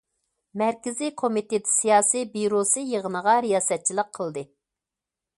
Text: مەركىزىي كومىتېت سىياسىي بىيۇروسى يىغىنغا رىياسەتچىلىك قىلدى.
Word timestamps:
مەركىزىي 0.59 1.09
كومىتېت 1.21 1.67
سىياسىي 1.71 2.25
بىيۇروسى 2.37 2.85
يىغىنغا 2.93 3.35
رىياسەتچىلىك 3.47 4.09
قىلدى. 4.19 4.45